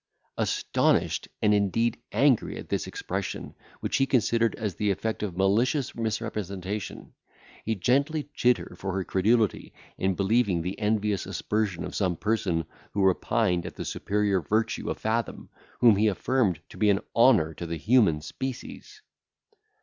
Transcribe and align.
Astonished, 0.35 1.27
and 1.43 1.53
indeed 1.53 2.01
angry, 2.11 2.57
at 2.57 2.69
this 2.69 2.87
expression, 2.87 3.53
which 3.81 3.97
he 3.97 4.07
considered 4.07 4.55
as 4.55 4.73
the 4.73 4.89
effect 4.89 5.21
of 5.21 5.37
malicious 5.37 5.93
misrepresentation, 5.93 7.13
he 7.65 7.75
gently 7.75 8.27
chid 8.33 8.57
her 8.57 8.75
for 8.75 8.93
her 8.95 9.03
credulity 9.03 9.73
in 9.99 10.15
believing 10.15 10.63
the 10.63 10.79
envious 10.79 11.27
aspersion 11.27 11.83
of 11.83 11.93
some 11.93 12.15
person, 12.17 12.65
who 12.95 13.03
repined 13.03 13.63
at 13.67 13.75
the 13.75 13.85
superior 13.85 14.41
virtue 14.41 14.89
of 14.89 14.97
Fathom, 14.97 15.49
whom 15.81 15.97
he 15.97 16.07
affirmed 16.07 16.61
to 16.69 16.77
be 16.77 16.89
an 16.89 17.01
honour 17.15 17.53
to 17.53 17.67
the 17.67 17.77
human 17.77 18.21
species. 18.21 19.03